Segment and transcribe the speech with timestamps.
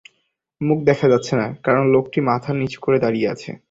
[0.61, 3.51] মুখ দেখা যাচ্ছে না, কারণ লোকটি মাথা নিচু করে দাঁড়িয়ে আছে।